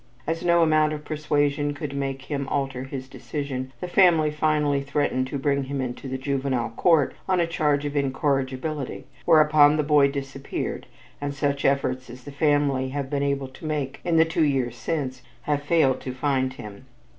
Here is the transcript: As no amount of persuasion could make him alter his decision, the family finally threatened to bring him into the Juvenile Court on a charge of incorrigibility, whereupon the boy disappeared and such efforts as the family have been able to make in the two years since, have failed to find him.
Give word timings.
As 0.25 0.43
no 0.43 0.63
amount 0.63 0.93
of 0.93 1.05
persuasion 1.05 1.75
could 1.75 1.95
make 1.95 2.23
him 2.23 2.47
alter 2.47 2.85
his 2.85 3.07
decision, 3.07 3.71
the 3.81 3.87
family 3.87 4.31
finally 4.31 4.81
threatened 4.81 5.27
to 5.27 5.37
bring 5.37 5.65
him 5.65 5.79
into 5.79 6.07
the 6.07 6.17
Juvenile 6.17 6.71
Court 6.71 7.13
on 7.29 7.39
a 7.39 7.45
charge 7.45 7.85
of 7.85 7.95
incorrigibility, 7.95 9.05
whereupon 9.25 9.77
the 9.77 9.83
boy 9.83 10.07
disappeared 10.07 10.87
and 11.21 11.35
such 11.35 11.65
efforts 11.65 12.09
as 12.09 12.23
the 12.23 12.31
family 12.31 12.89
have 12.89 13.11
been 13.11 13.21
able 13.21 13.49
to 13.49 13.65
make 13.67 13.99
in 14.03 14.17
the 14.17 14.25
two 14.25 14.41
years 14.43 14.75
since, 14.75 15.21
have 15.43 15.61
failed 15.61 16.01
to 16.01 16.15
find 16.15 16.53
him. 16.53 16.87